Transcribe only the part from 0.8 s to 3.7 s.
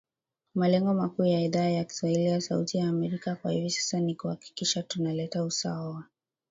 makuu ya Idhaa ya kiswahili ya Sauti ya Amerika kwa hivi